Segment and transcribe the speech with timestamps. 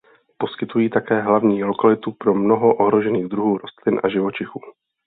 [0.37, 4.59] Poskytují také hlavní lokalitu pro mnoho ohrožených druhů rostlin a živočichů.